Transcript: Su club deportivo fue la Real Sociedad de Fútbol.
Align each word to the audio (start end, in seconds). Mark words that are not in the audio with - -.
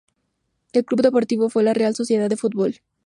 Su 0.73 0.83
club 0.83 1.03
deportivo 1.03 1.51
fue 1.51 1.61
la 1.61 1.75
Real 1.75 1.93
Sociedad 1.93 2.27
de 2.27 2.35
Fútbol. 2.35 2.81